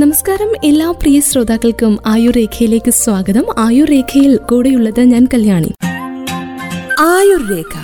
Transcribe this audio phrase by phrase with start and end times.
[0.00, 0.52] നമസ്കാരം.
[0.64, 3.44] എല്ലാ പ്രിയ ശ്രോതാക്കൾക്കും ആയുർ രേഖയിലേക്ക് സ്വാഗതം.
[3.58, 5.72] ആയുർ രേഖയിൽ കൂടെയുള്ളത് ഞാൻ കല്യാണി.
[7.00, 7.74] ആയുർരേഖ.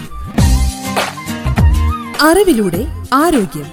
[2.23, 3.65] അറിവിലൂടെ ആരോഗ്യം.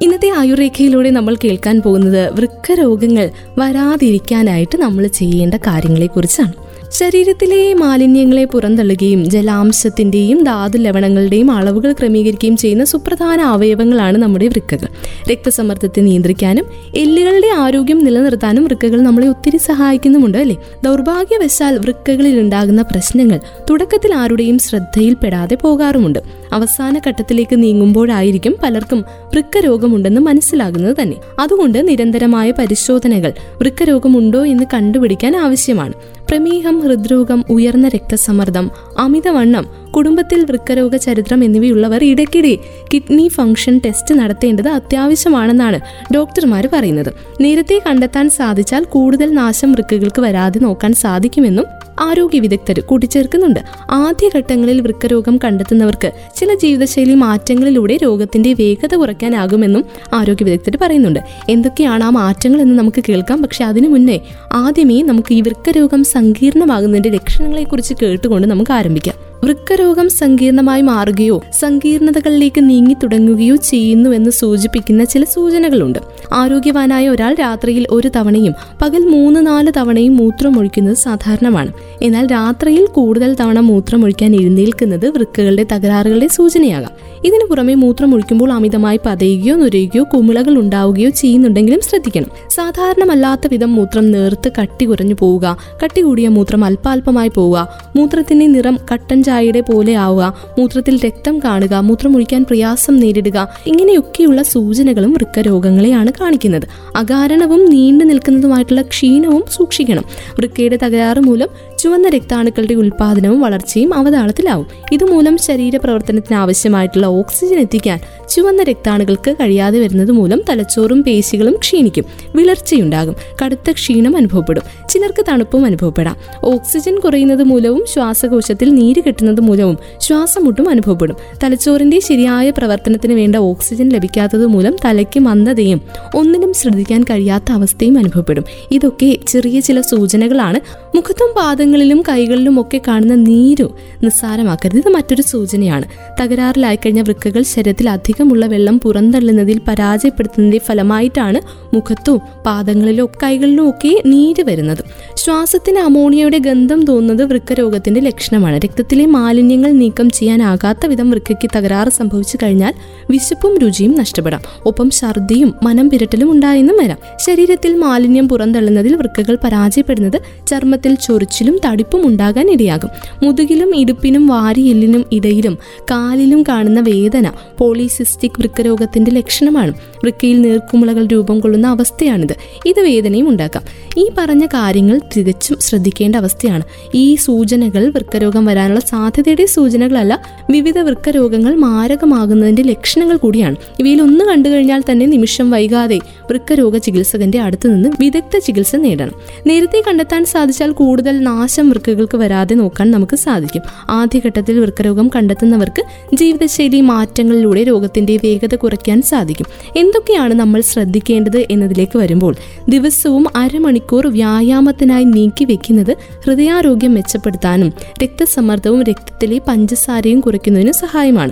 [0.00, 6.67] ഇന്നത്തെ ആയുർരേഖയിലൂടെ നമ്മൾ കേൾക്കാൻ പോകുന്നത് വൃക്ക രോഗങ്ങൾ വരാതിരിക്കാനായിട്ട് നമ്മൾ ചെയ്യേണ്ട കാര്യങ്ങളെക്കുറിച്ചാണ്.
[6.92, 14.88] ശരീരത്തിലെ മാലിന്യങ്ങളെ പുറന്തള്ളുകയും ജലാംശത്തിന്റെയും ധാതു ലവണങ്ങളുടെയും അളവുകൾ ക്രമീകരിക്കുകയും ചെയ്യുന്ന സുപ്രധാന അവയവങ്ങളാണ് നമ്മുടെ വൃക്കകൾ.
[15.30, 20.56] രക്തസമ്മർദ്ദത്തെ നിയന്ത്രിക്കാനും എല്ലുകളുടെ ആരോഗ്യം നിലനിർത്താനും വൃക്കകൾ നമ്മളെ ഒത്തിരി സഹായിക്കുന്നുമുണ്ട് അല്ലേ?
[20.84, 26.37] ദൗർഭാഗ്യവശാൽ വൃക്കകളിൽ ഉണ്ടാകുന്ന പ്രശ്നങ്ങൾ തുടക്കത്തിൽ ആരുടെയും ശ്രദ്ധയിൽപ്പെടാതെ പോകാറുമുണ്ട്.
[26.52, 31.16] അവസാന ഘട്ടത്തിലേക്ക് നീങ്ങുമ്പോഴായിരിക്കും പലർക്കും വൃക്കരോഗമുണ്ടെന്ന് മനസ്സിലാകുന്നത് തന്നെ.
[31.40, 35.92] അതുകൊണ്ട് നിരന്തരമായ പരിശോധനകൾ വൃക്കരോഗമുണ്ടോ എന്ന് കണ്ടുപിടിക്കാൻ ആവശ്യമാണ്.
[36.28, 42.58] പ്രമേഹം ഹൃദ്രോഗം ഉയർന്ന രക്തസമ്മർദ്ദം അമിതവണ്ണം കുടുംബത്തിൽ വൃക്കരോഗ ചരിത്രം എന്നിവയുള്ളവർ ഇടയ്ക്കിടെ
[42.94, 45.80] കിഡ്നി ഫംഗ്ഷൻ ടെസ്റ്റ് നടത്തേണ്ടത് അത്യാവശ്യമാണെന്നാണ്
[46.14, 47.14] ഡോക്ടർമാർ പറയുന്നത്.
[47.40, 51.64] നേരത്തെ കണ്ടെത്താൻ സാധിച്ചാൽ കൂടുതൽ നാശം വൃക്കകൾക്ക് വരാതെ നോക്കാൻ സാധിക്കുമെന്നും
[52.00, 53.60] ആരോഗ്യ വിദഗ്ധർ കൂട്ടിച്ചേർക്കുന്നുണ്ട്.
[53.90, 59.84] ആദ്യഘട്ടങ്ങളിൽ വൃക്കരോഗം കണ്ടെത്തുന്നവർക്ക് ചില ജീവിതശൈലി മാറ്റങ്ങളിലൂടെ രോഗത്തിന്റെ വേഗത കുറയ്ക്കാനാകുമെന്നും
[60.14, 61.20] ആരോഗ്യ വിദഗ്ധർ പറയുന്നുണ്ട്.
[61.48, 63.42] എന്തൊക്കെയാണ് ആ മാറ്റങ്ങൾ എന്ന് നമുക്ക് കേൾക്കാം.
[63.42, 64.20] പക്ഷെ അതിനു മുന്നേ
[64.52, 69.27] ആദ്യമേ നമുക്ക് ഈ വൃക്കരോഗം സങ്കീർണമാകുന്നതിന്റെ ലക്ഷണങ്ങളെക്കുറിച്ച് കേട്ടുകൊണ്ട് നമുക്ക് ആരംഭിക്കാം.
[69.44, 75.98] വൃക്കരോഗം സങ്കീർണമായി മാറുകയോ സങ്കീർണതകളിലേക്ക് നീങ്ങി തുടങ്ങുകയോ ചെയ്യുന്നു എന്ന് സൂചിപ്പിക്കുന്ന ചില സൂചനകളുണ്ട്.
[76.32, 81.72] ആരോഗ്യവാനായ ഒരാൾ രാത്രിയിൽ ഒരു തവണയും പകൽ മൂന്ന് നാല് തവണയും മൂത്രമൊഴിക്കുന്നത് സാധാരണമാണ്.
[82.02, 87.07] എന്നാൽ രാത്രിയിൽ കൂടുതൽ തവണ മൂത്രമൊഴിക്കാൻ എഴുന്നേൽക്കുന്നത് വൃക്കകളുടെ തകരാറുകളുടെ സൂചനയാകാം.
[87.24, 92.26] ഇതിനു പുറമെ മൂത്രം ഒഴിക്കുമ്പോൾ അമിതമായി പതയുകയോ നുരയുകയോ കുമിളകൾ ഉണ്ടാവുകയോ ചെയ്യുന്നുണ്ടെങ്കിലും ശ്രദ്ധിക്കണം.
[92.50, 95.56] സാധാരണമല്ലാത്ത വിധം മൂത്രം നേർത്ത് കട്ടി കുറഞ്ഞു പോവുക.
[95.84, 97.68] കട്ടി കൂടിയ മൂത്രം അല്പാൽപമായി പോവുക.
[97.96, 100.34] മൂത്രത്തിന്റെ നിറം കട്ടൻ ചായയുടെ പോലെ ആവുക.
[100.58, 101.74] മൂത്രത്തിൽ രക്തം കാണുക.
[101.74, 103.48] മൂത്രം ഒഴിക്കാൻ പ്രയാസം നേരിടുക.
[103.66, 106.62] ഇങ്ങനെയൊക്കെയുള്ള സൂചനകളും വൃക്കരോഗങ്ങളെയാണ് കാണിക്കുന്നത്.
[106.96, 110.04] അകാരണവും നീണ്ടു നിൽക്കുന്നതുമായിട്ടുള്ള ക്ഷീണവും സൂക്ഷിക്കണം.
[110.38, 114.66] വൃക്കയുടെ തകരാറ് മൂലം ചുവന്ന രക്താണുക്കളുടെ ഉൽപാദനവും വളർച്ചയും അവതാളത്തിലാവും.
[114.92, 117.98] ഇതുമൂലം ശരീര പ്രവർത്തനത്തിന് ആവശ്യമായിട്ടുള്ള ഓക്സിജൻ എത്തിക്കാൻ
[118.30, 126.16] ചുവന്ന രക്താണുക്കൾക്ക് കഴിയാതെ വരുന്നത് മൂലം തലച്ചോറും പേശികളും ക്ഷീണിക്കും വിളർച്ചയുണ്ടാകും കടുത്ത ക്ഷീണം അനുഭവപ്പെടും ചിലർക്ക് തണുപ്പും അനുഭവപ്പെടാം.
[126.44, 131.16] ഓക്സിജൻ കുറയുന്നത് മൂലവും ശ്വാസകോശത്തിൽ നീര് കെട്ടുന്നത് മൂലവും ശ്വാസമുട്ടും അനുഭവപ്പെടും.
[131.44, 135.80] തലച്ചോറിന്റെ ശരിയായ പ്രവർത്തനത്തിന് വേണ്ട ഓക്സിജൻ ലഭിക്കാത്തത് മൂലം തലയ്ക്ക് മന്ദതയും
[136.16, 138.44] ഒന്നിനും ശ്രദ്ധിക്കാൻ കഴിയാത്ത അവസ്ഥയും അനുഭവപ്പെടും.
[138.70, 140.60] ഇതൊക്കെ ചെറിയ ചില സൂചനകളാണ്.
[140.96, 141.34] മുഖത്തും
[141.68, 143.74] പാദങ്ങളിലും കൈകളിലും ഒക്കെ കാണുന്ന നീരു
[144.04, 144.76] നിസ്സാരമാക്കരുത്.
[144.76, 145.84] ഇത് മറ്റൊരു സൂചനയാണ്.
[146.20, 151.40] തകരാറിലായി കഴിഞ്ഞ വൃക്കകൾ ശരീരത്തിൽ അധികമുള്ള വെള്ളം പുറന്തള്ളുന്നതിൽ പരാജയപ്പെടുത്തുന്നതിന്റെ ഫലമായിട്ടാണ്
[151.74, 154.78] മുഖത്തും പാദങ്ങളിലും കൈകളിലും ഒക്കെ നീര് വരുന്നത്.
[155.16, 158.56] ശ്വാസത്തിന് അമോണിയയുടെ ഗന്ധം തോന്നുന്നത് വൃക്കരോഗത്തിന്റെ ലക്ഷണമാണ്.
[158.56, 162.74] രക്തത്തിലെ മാലിന്യങ്ങൾ നീക്കം ചെയ്യാനാകാത്ത വിധം വൃക്കയ്ക്ക് തകരാറ് സംഭവിച്ചു കഴിഞ്ഞാൽ
[163.10, 164.40] വിശപ്പും രുചിയും നഷ്ടപ്പെടാം.
[164.66, 166.98] ഒപ്പം ഛർദിയും മനം പിരട്ടലും ഉണ്ടായെന്നും വരാം.
[167.26, 172.90] ശരീരത്തിൽ മാലിന്യം പുറന്തള്ളുന്നതിൽ വൃക്കകൾ പരാജയപ്പെടുന്നത് ചർമ്മത്തിൽ ചൊറിച്ചിലും തടിപ്പും ഉണ്ടാകാൻ ഇടയാകും.
[173.22, 179.74] മുതുകിലും ഇടുപ്പിനും വാരിയെല്ലിനും ഇടയിലും കാലിലും കാണുന്ന വേദന പോളിസിസ്റ്റിക് വൃക്കരോഗത്തിന്റെ ലക്ഷണമാണ്.
[180.04, 182.36] വൃക്കയിൽ നീർക്കുമുളകൾ രൂപം കൊള്ളുന്ന അവസ്ഥയാണിത്.
[182.66, 183.62] ഇത് വേദനയും ഉണ്ടാക്കാം.
[183.98, 186.62] ഈ പറഞ്ഞ കാര്യങ്ങൾ തികച്ചും ശ്രദ്ധിക്കേണ്ട അവസ്ഥയാണ്.
[186.94, 193.56] ഈ സൂചനകൾ വൃക്കരോഗം വരാനുള്ള സാധ്യതയുടെ സൂചനകളല്ല വിവിധ വൃക്കരോഗങ്ങൾ മാരകമാകുന്നതിന്റെ ലക്ഷണങ്ങൾ കൂടിയാണ്.
[193.80, 195.98] ഇവയിൽ ഒന്ന് കണ്ടു കഴിഞ്ഞാൽ തന്നെ നിമിഷം വൈകാതെ
[196.30, 199.12] വൃക്കരോഗ ചികിത്സകന്റെ അടുത്ത് നിന്ന് വിദഗ്ധ ചികിത്സ നേടണം.
[199.46, 203.62] നേരത്തെ കണ്ടെത്താൻ സാധിച്ചാൽ കൂടുതൽ നാശം വൃക്കകൾക്ക് വരാതെ നോക്കാൻ നമുക്ക് സാധിക്കും.
[203.90, 205.82] ആദ്യഘട്ടത്തിൽ വൃക്കരോഗം കണ്ടെത്തുന്നവർക്ക്
[206.16, 209.46] ജീവിതശൈലി മാറ്റങ്ങളിലൂടെ രോഗത്തിന്റെ വേഗത കുറയ്ക്കാൻ സാധിക്കും.
[209.76, 212.34] എന്തൊക്കെയാണ് നമ്മൾ ശ്രദ്ധിക്കേണ്ടത് എന്നതിലേക്ക് വരുമ്പോൾ
[212.68, 217.72] ദിവസവും അരമണിക്കൂർ വ്യായാമത്തിനായി നീക്കി വെക്കുന്നത് ഹൃദയാരോഗ്യം മെച്ചപ്പെടുത്താനും
[218.02, 221.30] രക്തസമ്മർദ്ദവും രക്തത്തിലെ പഞ്ചസാരയും കുറയ്ക്കുന്നതിനും സഹായമാണ്.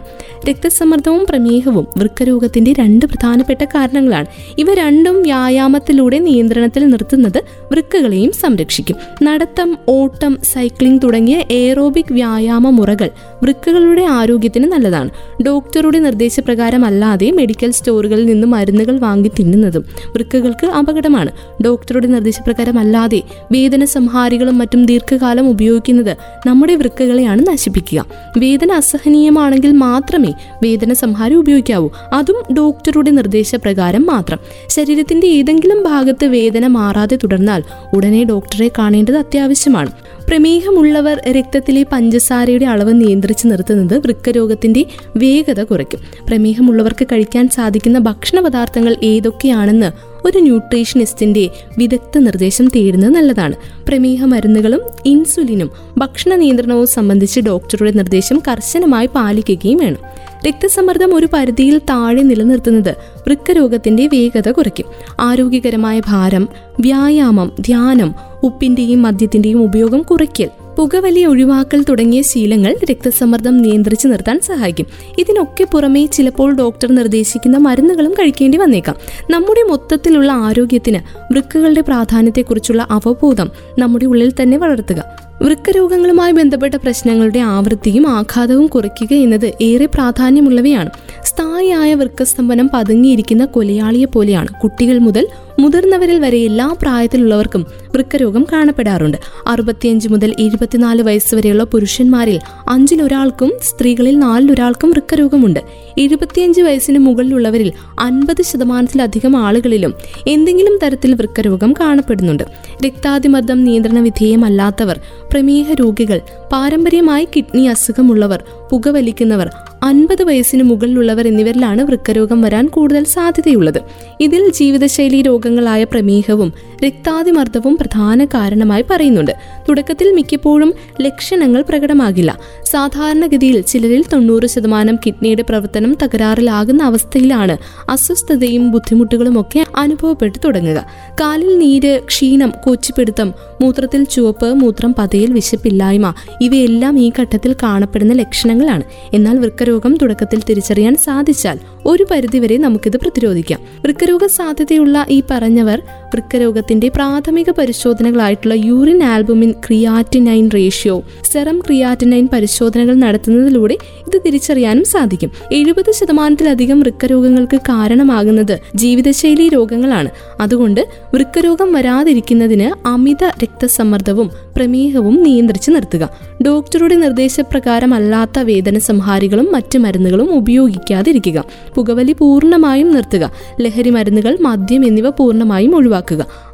[0.48, 4.26] രക്തസമ്മർദ്ദവും പ്രമേഹവും വൃക്കരോഗത്തിന്റെ രണ്ട് പ്രധാനപ്പെട്ട കാരണങ്ങളാണ്.
[4.58, 8.96] ഇവ രണ്ടും വ്യായാമത്തിലൂടെ നിയന്ത്രണത്തിൽ നിർത്തുന്നത് വൃക്കകളെയും സംരക്ഷിക്കും.
[9.22, 13.10] നടത്തം ഓട്ടം സൈക്ലിംഗ് തുടങ്ങിയ എയറോബിക് വ്യായാമ മുറകൾ
[13.42, 15.10] വൃക്കകളുടെ ആരോഗ്യത്തിന് നല്ലതാണ്.
[15.46, 21.32] ഡോക്ടറുടെ നിർദ്ദേശപ്രകാരം അല്ലാതെ മെഡിക്കൽ സ്റ്റോറുകളിൽ നിന്ന് മരുന്നുകൾ വാങ്ങി തിന്നുന്നതും വൃക്കകൾക്ക് അപകടമാണ്.
[21.64, 23.22] ഡോക്ടറുടെ നിർദ്ദേശപ്രകാരം അല്ലാതെ
[23.52, 26.16] വേദന സംഹാരികളും മറ്റും ദീർഘകാലം ഉപയോഗിക്കുന്നത്
[26.46, 28.06] നമ്മുടെ വൃക്കകളെയാണ് നശിപ്പിക്കുക.
[28.38, 30.32] വേദന അസഹനീയമാണെങ്കിൽ മാത്രമേ
[30.62, 31.88] വേദന സംഹാരി ഉപയോഗിക്കാവൂ.
[32.12, 34.38] അതും ഡോക്ടറുടെ നിർദ്ദേശപ്രകാരം മാത്രം.
[34.68, 37.62] ശരീരത്തിന്റെ ഏതെങ്കിലും ഭാഗത്ത് വേദന മാറാതെ തുടർന്നാൽ
[37.94, 39.92] ഉടനെ ഡോക്ടറെ കാണേണ്ടത് അത്യാവശ്യമാണ്.
[40.28, 44.84] പ്രമേഹമുള്ളവർ രക്തത്തിലെ പഞ്ചസാരയുടെ അളവ് നിയന്ത്രിച്ച് നിർത്തുന്നത് വൃക്കരോഗത്തിന്റെ
[45.16, 46.00] വേഗത കുറയ്ക്കും.
[46.28, 49.90] പ്രമേഹമുള്ളവർക്ക് കഴിക്കാൻ സാധിക്കുന്ന ഭക്ഷണ പദാർത്ഥങ്ങൾ ഏതൊക്കെയാണെന്ന്
[50.26, 53.54] ഒരു ന്യൂട്രീഷനിസ്റ്റിന്റെ വിദഗ്ധ നിർദ്ദേശം തേടുന്നത് നല്ലതാണ്.
[53.88, 60.25] പ്രമേഹ മരുന്നുകളും ഇൻസുലിനും ഭക്ഷണ നിയന്ത്രണവും സംബന്ധിച്ച് ഡോക്ടറുടെ നിർദ്ദേശം കർശനമായി പാലിക്കുകയും വേണം.
[60.48, 62.90] രക്തസമ്മർദ്ദം ഒരു പരിധിയിൽ താഴെ നിലനിർത്തുന്നത്
[63.26, 64.86] വൃക്കരോഗത്തിന്റെ വേഗത കുറയ്ക്കും.
[65.20, 66.48] ആരോഗ്യകരമായ ഭാരം
[66.80, 70.65] വ്യായാമം ധ്യാനം ഉപ്പിന്റെയും മദ്യത്തിന്റെയും ഉപയോഗം കുറയ്ക്കൽ.
[70.78, 74.86] പുകവലി ഒഴിവാക്കൽ തുടങ്ങിയ ശീലങ്ങൾ രക്തസമ്മർദ്ദം നിയന്ത്രിച്ചു നിർത്താൻ സഹായിക്കും.
[75.18, 78.96] ഇതിനൊക്കെ പുറമേ ചിലപ്പോൾ ഡോക്ടർ നിർദ്ദേശിക്കുന്ന മരുന്നുകളും കഴിക്കേണ്ടി വന്നേക്കാം.
[79.30, 81.00] നമ്മുടെ മൊത്തത്തിലുള്ള ആരോഗ്യത്തിന്
[81.32, 85.26] വൃക്കകളുടെ പ്രാധാന്യത്തെക്കുറിച്ചുള്ള അവബോധം നമ്മുടെ ഉള്ളിൽ തന്നെ വളർത്തുക.
[85.42, 90.90] വൃക്കരോഗങ്ങളുമായി ബന്ധപ്പെട്ട പ്രശ്നങ്ങളുടെ ആവൃത്തിയും ആഘാതവും കുറയ്ക്കുക എന്നത് ഏറെ പ്രാധാന്യമുള്ളവയാണ്.
[91.24, 99.16] സ്ഥായിയായ വൃക്കസ്തംഭനം പതുങ്ങിയിരിക്കുന്ന കൊലയാളിയെ പോലെയാണ് കുട്ടികൾ മുതൽ മുതിർന്നവരിൽ വരെ എല്ലാ പ്രായത്തിലുള്ളവർക്കും വൃക്കരോഗം കാണപ്പെടാറുണ്ട്.
[99.46, 105.60] അറുപത്തിയഞ്ച് മുതൽ എഴുപത്തിനാല് വയസ്സ് വരെയുള്ള പുരുഷന്മാരിൽ അഞ്ചിലൊരാൾക്കും സ്ത്രീകളിൽ നാലിലൊരാൾക്കും വൃക്കരോഗമുണ്ട്.
[105.98, 109.94] എഴുപത്തിയഞ്ച് വയസ്സിന് മുകളിലുള്ളവരിൽ അൻപത് ശതമാനത്തിലധികം ആളുകളിലും
[110.26, 112.42] എന്തെങ്കിലും തരത്തിൽ വൃക്കരോഗം കാണപ്പെടുന്നുണ്ട്.
[112.86, 115.00] രക്താതിമർദ്ദം നിയന്ത്രണ വിധേയമല്ലാത്തവർ
[115.32, 116.20] പ്രമേഹ രോഗികൾ
[116.52, 119.50] പാരമ്പര്യമായി കിഡ്നി അസുഖമുള്ളവർ പുകവലിക്കുന്നവർ
[119.82, 123.80] അൻപത് വയസ്സിന് മുകളിലുള്ളവർ എന്നിവരിലാണ് വൃക്കരോഗം വരാൻ കൂടുതൽ സാധ്യതയുള്ളത്.
[124.20, 126.52] ഇതിൽ ജീവിതശൈലി രോഗങ്ങളായ പ്രമേഹവും
[126.84, 129.32] രക്താതിമർദ്ദവും പ്രധാന കാരണമായി പറയുന്നുണ്ട്.
[129.68, 132.38] തുടക്കത്തിൽ മിക്കപ്പോഴും ലക്ഷണങ്ങൾ പ്രകടമാകില്ല.
[132.64, 137.56] സാധാരണഗതിയിൽ ചിലരിൽ തൊണ്ണൂറ് ശതമാനം കിഡ്നിയുടെ പ്രവർത്തനം തകരാറിലാകുന്ന അവസ്ഥയിലാണ്
[137.90, 140.86] അസ്വസ്ഥതയും ബുദ്ധിമുട്ടുകളും ഒക്കെ അനുഭവപ്പെട്ടു തുടങ്ങുക.
[141.20, 148.82] കാലിൽ നീര് ക്ഷീണം കൊച്ചിപ്പിടുത്തം മൂത്രത്തിൽ ചുവപ്പ് മൂത്രം പതയിൽ വിശപ്പില്ലായ്മ ഇവയെല്ലാം ഈ ഘട്ടത്തിൽ കാണപ്പെടുന്ന ലക്ഷണങ്ങളാണ്.
[149.14, 153.60] എന്നാൽ വൃക്കരോഗം തുടക്കത്തിൽ തിരിച്ചറിയാൻ സാധിച്ചാൽ ഒരു പരിധിവരെ നമുക്കിത് പ്രതിരോധിക്കാം.
[153.80, 155.82] വൃക്കരോഗ സാധ്യതയുള്ള ഈ പറഞ്ഞവർ
[156.16, 161.02] വൃക്കരോഗത്തിന്റെ പ്രാഥമിക പരിശോധനകളായിട്ടുള്ള urine albumin creatinine ratio
[161.32, 163.76] serum creatinine പരിശോധനകൾ നടത്തുന്നതിലൂടെ
[164.06, 165.30] ഇത് തിരിച്ചറിയാനും സാധിക്കും.
[165.52, 170.10] എഴുപത് ശതമാനത്തിലധികം വൃക്കരോഗങ്ങൾക്ക് കാരണമാകുന്നത് ജീവിതശൈലി രോഗങ്ങളാണ്.
[170.40, 176.10] അതുകൊണ്ട് വൃക്കരോഗം വരാതിരിക്കുന്നതിന് അമിത രക്തസമ്മർദ്ദവും പ്രമേഹവും നിയന്ത്രിച്ച് നിർത്തുക.
[176.46, 181.44] ഡോക്ടറുടെ നിർദ്ദേശപ്രകാരമല്ലാത്ത വേദന സംഹാരികളും മറ്റ് മരുന്നുകളും ഉപയോഗിക്കാതിരിക്കുക.
[181.74, 183.32] പുകവലി പൂർണമായും നിർത്തുക.
[183.60, 186.05] ലഹരി മരുന്നുകൾ മദ്യം എന്നിവ പൂർണമായും ഒഴിവാക്കുക.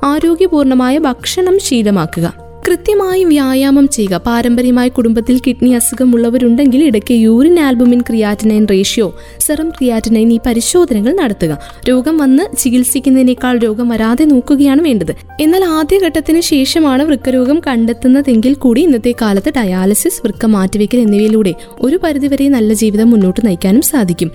[0.05, 2.53] ആരോഗ്യപൂർണമായ ഭക്ഷണം ശീലമാക്കുക.
[2.69, 4.17] കൃത്യമായി വ്യായാമം ചെയ്യുക.
[4.17, 11.59] പാരമ്പര്യമായി കുടുംബത്തിൽ കിഡ്നി അസുഖമുള്ളവരുണ്ടെങ്കിൽ ഇടയ്ക്ക് urine albumin creatinine ratio serum creatinine ഈ പരിശോധനകൾ നടത്തുക.
[11.89, 15.15] രോഗം വന്ന് ചികിത്സിക്കുന്നതിനേക്കാൾ രോഗം വരാതെ നോക്കുകയാണ് വേണ്ടത്.
[15.41, 22.73] എന്നാൽ ആദ്യഘട്ടത്തിന് ശേഷമാണ് വൃക്കരോഗം കണ്ടെത്തുന്നതെങ്കിൽ കൂടി ഇന്നത്തെ കാലത്ത് ഡയാലിസിസ് വൃക്ക മാറ്റിവെക്കൽ എന്നിവയിലൂടെ ഒരു പരിധിവരെ നല്ല
[22.73, 24.31] ജീവിതം മുന്നോട്ട് നയിക്കാനും സാധിക്കും.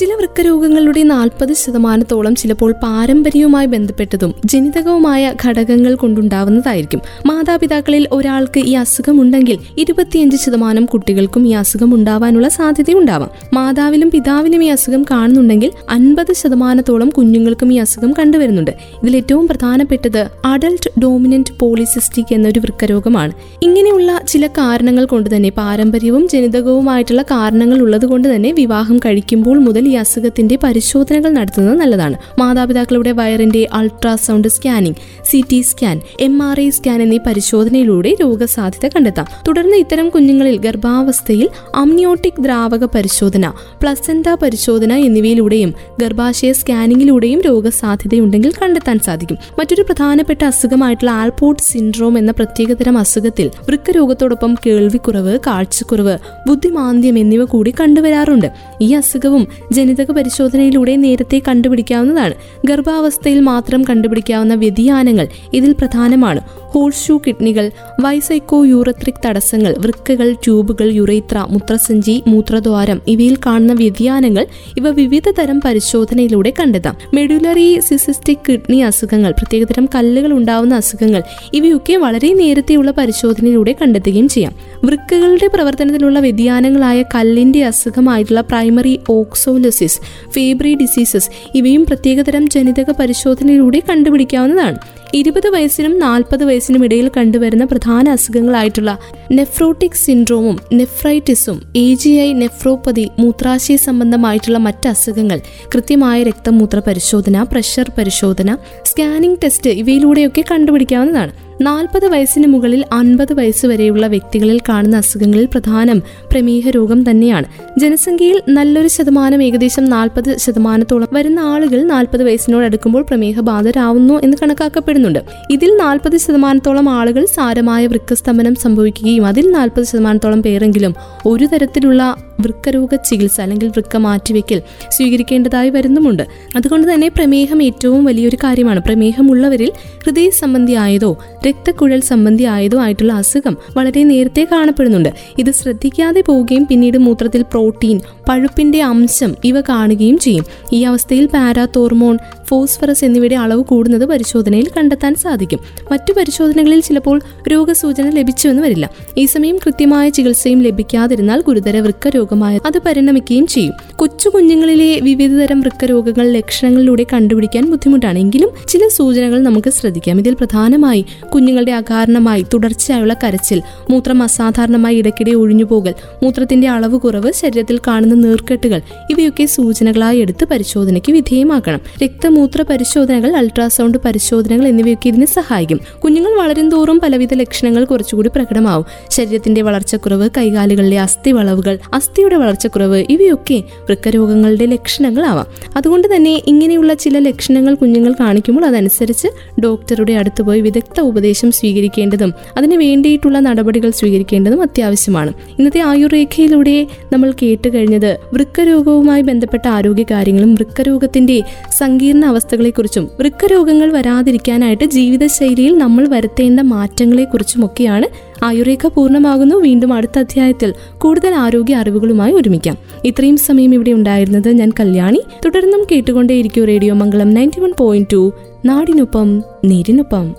[0.00, 7.00] ചില വൃക്കരോഗങ്ങളുടെ നാൽപ്പത് ശതമാനത്തോളം ചിലപ്പോൾ പാരമ്പര്യവുമായി ബന്ധപ്പെട്ടതും ജനിതകവുമായ ഘടകങ്ങൾ കൊണ്ടുണ്ടാവുന്നതായിരിക്കും.
[7.26, 13.30] മാതാപിതാക്കളിൽ ഒരാൾക്ക് ഈ അസുഖമുണ്ടെങ്കിൽ ഇരുപത്തിയഞ്ച് ശതമാനം കുട്ടികൾക്കും ഈ അസുഖം ഉണ്ടാവാനുള്ള സാധ്യതയുണ്ടാവാം.
[13.54, 18.70] മാതാവിലും പിതാവിലും ഈ അസുഖം കാണുന്നുണ്ടെങ്കിൽ അൻപത് ശതമാനത്തോളം കുഞ്ഞുങ്ങൾക്കും ഈ അസുഖം കണ്ടുവരുന്നുണ്ട്.
[19.02, 23.32] ഇതിൽ ഏറ്റവും പ്രധാനപ്പെട്ടത് അഡൽട്ട് ഡോമിനന്റ് പോളിസിസ്റ്റിക് എന്നൊരു വൃക്കരോഗമാണ്.
[23.62, 29.94] ഇങ്ങനെയുള്ള ചില കാരണങ്ങൾ കൊണ്ട് തന്നെ പാരമ്പര്യവും ജനിതകവുമായിട്ടുള്ള കാരണങ്ങൾ ഉള്ളത് കൊണ്ട് തന്നെ വിവാഹം കഴിക്കുമ്പോൾ മുതൽ ഈ
[29.94, 32.16] അസുഖത്തിന്റെ പരിശോധനകൾ നടത്തുന്നത് നല്ലതാണ്.
[32.38, 39.26] മാതാപിതാക്കളുടെ വയറിന്റെ ultrasound scanning C T scan M R I scan എന്നീ പരിശോധനയിലൂടെ രോഗസാധ്യത കണ്ടെത്താം.
[39.48, 43.52] തുടർന്ന് ഇത്തരം കുഞ്ഞുങ്ങളിൽ ഗർഭാവസ്ഥയിൽ അമ്നിയോട്ടിക് ദ്രാവക പരിശോധന
[43.82, 49.38] പ്ലസന്ത പരിശോധന എന്നിവയിലൂടെയും ഗർഭാശയ സ്കാനിങ്ങിലൂടെയും രോഗസാധ്യതയുണ്ടെങ്കിൽ കണ്ടെത്താൻ സാധിക്കും.
[49.58, 58.50] മറ്റൊരു പ്രധാനപ്പെട്ട അസുഖമായിട്ടുള്ള ആൽപോർട്ട് സിൻഡ്രോം എന്ന പ്രത്യേകതരം അസുഖത്തിൽ വൃക്കരോഗത്തോടൊപ്പം കേൾവിക്കുറവ് കാഴ്ചക്കുറവ് ബുദ്ധിമാന്ദ്യം എന്നിവ കൂടി കണ്ടുവരാറുണ്ട്.
[58.80, 59.48] ഈ അസുഖവും
[59.80, 62.34] ജനിതക പരിശോധനയിലൂടെ നേരത്തെ കണ്ടുപിടിക്കാവുന്നതാണ്.
[62.64, 66.40] ഗർഭാവസ്ഥയിൽ മാത്രം കണ്ടുപിടിക്കാവുന്ന വ്യതിയാനങ്ങൾ ഇതിൽ പ്രധാനമാണ്.
[66.72, 74.46] ഹോൾഷൂ കിഡ്നികൾ വൈസൈക്കോ യൂറത്രിക് തടസ്സങ്ങൾ വൃക്കകൾ ട്യൂബുകൾ യുറൈത്ര മൂത്രസഞ്ചി മൂത്രദ്വാരം ഇവയിൽ കാണുന്ന വ്യതിയാനങ്ങൾ
[74.76, 81.22] ഇവ വിവിധ തരം പരിശോധനയിലൂടെ കണ്ടെത്താം മെഡുലറി സിസിസ്റ്റിക് കിഡ്നി അസുഖങ്ങൾ പ്രത്യേകതരം കല്ലുകൾ ഉണ്ടാവുന്ന അസുഖങ്ങൾ
[81.54, 84.54] ഇവയൊക്കെ വളരെ നേരത്തെയുള്ള പരിശോധനയിലൂടെ കണ്ടെത്തുകയും ചെയ്യാം.
[84.84, 90.00] വൃക്കകളുടെ പ്രവർത്തനത്തിലുള്ള വ്യതിയാനങ്ങളായ കല്ലിന്റെ അസുഖമായിട്ടുള്ള പ്രൈമറി ഓക്സോലസിസ്
[90.30, 94.78] ഫേബ്രി ഡിസീസസ് ഇവയും പ്രത്യേകതരം ജനിതക പരിശോധനയിലൂടെ കണ്ടുപിടിക്കാവുന്നതാണ്.
[95.14, 98.98] ഇരുപത് വയസ്സിനും നാൽപ്പത് വയസ്സിനും ഇടയിൽ കണ്ടുവരുന്ന പ്രധാന അസുഖങ്ങളായിട്ടുള്ള
[99.32, 105.40] നെഫ്രോട്ടിക് സിൻഡ്രോമും നെഫ്രൈറ്റിസും എ ജി ഐ നെഫ്രോപ്പതി മൂത്രാശയ സംബന്ധമായിട്ടുള്ള മറ്റ് അസുഖങ്ങൾ
[105.74, 111.49] കൃത്യമായ രക്തമൂത്ര പരിശോധന പ്രഷർ പരിശോധന സ്കാനിംഗ് ടെസ്റ്റ് ഇവയിലൂടെയൊക്കെ കണ്ടുപിടിക്കാവുന്നതാണ്.
[111.60, 116.02] നാൽപ്പത് വയസ്സിന് മുകളിൽ അൻപത് വയസ്സ് വരെയുള്ള വ്യക്തികളിൽ കാണുന്ന അസുഖങ്ങളിൽ പ്രധാനം
[116.32, 117.44] പ്രമേഹ രോഗം തന്നെയാണ്.
[117.78, 125.18] ജനസംഖ്യയിൽ നല്ലൊരു ശതമാനം ഏകദേശം നാൽപ്പത് ശതമാനത്തോളം വരുന്ന ആളുകൾ നാൽപ്പത് വയസ്സിനോട് അടുക്കുമ്പോൾ പ്രമേഹ ബാധരാവുന്നു എന്ന് കണക്കാക്കപ്പെടുന്നുണ്ട്.
[125.50, 130.94] ഇതിൽ നാൽപ്പത് ശതമാനത്തോളം ആളുകൾ സാരമായ വൃക്കസ്തംഭനം സംഭവിക്കുകയും അതിൽ നാൽപ്പത് ശതമാനത്തോളം പേരെങ്കിലും
[131.26, 136.22] ഒരു തരത്തിലുള്ള വൃക്കരോഗ ചികിത്സ അല്ലെങ്കിൽ വൃക്ക മാറ്റിവെക്കൽ സ്വീകരിക്കേണ്ടതായി വരുന്നുമുണ്ട്.
[136.56, 138.82] അതുകൊണ്ട് തന്നെ പ്രമേഹം ഏറ്റവും വലിയൊരു കാര്യമാണ്.
[138.82, 139.72] പ്രമേഹമുള്ളവരിൽ
[140.04, 141.18] ഹൃദയ സംബന്ധിയായതോ
[141.50, 145.08] രക്തക്കുഴൽ സംബന്ധി ആയതോ ആയിട്ടുള്ള അസുഖം വളരെ നേരത്തെ കാണപ്പെടുന്നുണ്ട്.
[145.38, 150.44] ഇത് ശ്രദ്ധിക്കാതെ പോവുകയും പിന്നീട് മൂത്രത്തിൽ പ്രോട്ടീൻ പഴുപ്പിന്റെ അംശം ഇവ കാണുകയും ചെയ്യും.
[150.72, 155.58] ഈ അവസ്ഥയിൽ പാരാതോർമോൺ ഫോസ്ഫറസ് എന്നിവയുടെ അളവ് കൂടുന്നത് പരിശോധനയിൽ കണ്ടെത്താൻ സാധിക്കും.
[155.92, 158.90] മറ്റു പരിശോധനകളിൽ ചിലപ്പോൾ രോഗസൂചന ലഭിച്ചുവെന്ന് വരില്ല.
[159.18, 163.72] ഈ സമയം കൃത്യമായ ചികിത്സയും ലഭിക്കാതിരുന്നാൽ ഗുരുതര വൃക്കരോഗമായ അത് പരിണമിക്കുകയും ചെയ്യും.
[163.96, 168.18] കൊച്ചു കുഞ്ഞുങ്ങളിലെ വിവിധതരം വൃക്കരോഗങ്ങൾ ലക്ഷണങ്ങളിലൂടെ കണ്ടുപിടിക്കാൻ ബുദ്ധിമുട്ടാണ്.
[168.18, 170.18] എങ്കിലും ചില സൂചനകൾ നമുക്ക് ശ്രദ്ധിക്കാം.
[170.18, 171.04] ഇതിൽ പ്രധാനമായി
[171.40, 178.80] കുഞ്ഞുങ്ങളുടെ അകാരണമായി തുടർച്ചയായുള്ള കരച്ചിൽ മൂത്രം അസാധാരണമായി ഇടയ്ക്കിടെ ഒഴിഞ്ഞുപോകൽ മൂത്രത്തിന്റെ അളവ് കുറവ് ശരീരത്തിൽ കാണുന്ന നീർക്കെട്ടുകൾ
[179.10, 181.80] ഇവയൊക്കെ സൂചനകളായി എടുത്ത് പരിശോധനയ്ക്ക് വിധേയമാക്കണം.
[182.04, 185.80] രക്തമൂത്ര പരിശോധനകൾ അൾട്രാസൗണ്ട് പരിശോധനകൾ എന്നിവയൊക്കെ ഇതിനെ സഹായിക്കും.
[186.04, 188.84] കുഞ്ഞുങ്ങൾ വളരും തോറും പലവിധ ലക്ഷണങ്ങൾ കുറച്ചുകൂടി പ്രകടമാവും.
[189.10, 195.46] ശരീരത്തിന്റെ വളർച്ചക്കുറവ് കൈകാലുകളിലെ അസ്ഥി വളവുകൾ അസ്ഥിയുടെ വളർച്ചക്കുറവ് ഇവയൊക്കെ വൃക്കരോഗങ്ങളുടെ ലക്ഷണങ്ങളാവാം.
[195.76, 199.28] അതുകൊണ്ട് തന്നെ ഇങ്ങനെയുള്ള ചില ലക്ഷണങ്ങൾ കുഞ്ഞുങ്ങൾ കാണിക്കുമ്പോൾ അതനുസരിച്ച്
[199.60, 205.32] ഡോക്ടറുടെ അടുത്ത് പോയി വിദഗ്ധ ഉപദേശം സ്വീകരിക്കേണ്ടതും അതിന് വേണ്ടിയിട്ടുള്ള നടപടികൾ സ്വീകരിക്കേണ്ടതും അത്യാവശ്യമാണ്.
[205.58, 211.42] ഇന്നത്തെ ആയുർരേഖയിലൂടെ നമ്മൾ കേട്ട് കഴിഞ്ഞത് വൃക്കരോഗവുമായി ബന്ധപ്പെട്ട ആരോഗ്യ കാര്യങ്ങളും വൃക്കരോഗത്തിന്റെ
[211.78, 218.06] സങ്കീർണ അവസ്ഥകളെക്കുറിച്ചും വൃക്കരോഗങ്ങൾ വരാതിരിക്കാനായിട്ട് ജീവിതശൈലിയിൽ നമ്മൾ വരുത്തേണ്ട മാറ്റങ്ങളെക്കുറിച്ചുമൊക്കെയാണ്
[218.44, 219.56] ആയുർരേഖ പൂർണമാകുന്നു.
[219.56, 222.76] വീണ്ടും അടുത്ത അധ്യായത്തിൽ കൂടുതൽ ആരോഗ്യ അറിവുകളുമായി ഒരുമിക്കാം.
[223.04, 225.20] ഇത്രയും സമയം ഇവിടെ ഉണ്ടായിരുന്നത് ഞാൻ കല്യാണി.
[225.44, 228.32] തുടർന്നും കേട്ടുകൊണ്ടേയിരിക്കും radio Mangalam ninety one point two.
[228.64, 230.34] നാടിനൊപ്പം നേരിനൊപ്പം.